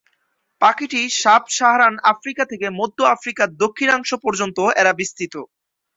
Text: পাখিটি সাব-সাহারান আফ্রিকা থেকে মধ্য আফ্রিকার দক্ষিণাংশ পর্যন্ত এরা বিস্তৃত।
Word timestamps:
পাখিটি 0.61 1.01
সাব-সাহারান 1.21 1.95
আফ্রিকা 2.11 2.43
থেকে 2.51 2.67
মধ্য 2.79 2.99
আফ্রিকার 3.15 3.47
দক্ষিণাংশ 3.63 4.09
পর্যন্ত 4.23 4.57
এরা 4.79 4.91
বিস্তৃত। 4.99 5.33